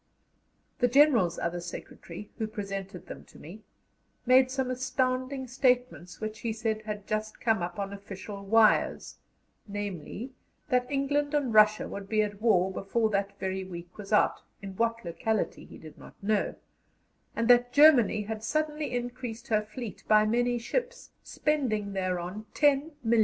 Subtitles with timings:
[0.79, 3.61] The General's other secretary, who presented them to me,
[4.25, 9.19] made some astounding statements, which he said had just come up on official wires
[9.67, 10.33] namely,
[10.69, 14.75] that England and Russia would be at war before that very week was out, in
[14.75, 16.55] what locality he did not know;
[17.35, 22.91] and that Germany had suddenly increased her fleet by many ships, spending thereon £10,000,000.